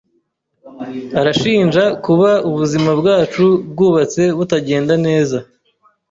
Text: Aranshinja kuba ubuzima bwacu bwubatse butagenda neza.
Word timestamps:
Aranshinja 1.19 1.83
kuba 2.05 2.29
ubuzima 2.49 2.91
bwacu 2.99 3.45
bwubatse 3.71 4.23
butagenda 4.37 4.93
neza. 5.05 5.37